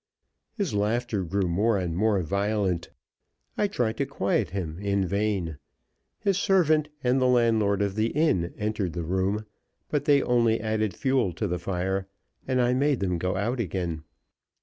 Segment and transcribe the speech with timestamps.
[0.57, 2.89] His laughter grew more and mere violent.
[3.55, 5.59] I tried to quiet him in vain.
[6.19, 9.45] His servant and the landlord of the inn entered the room,
[9.91, 12.07] but they only added fuel to the fire,
[12.47, 14.01] and I made them go out again.